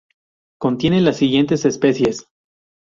[0.59, 2.25] Contiene las siguientes especies:.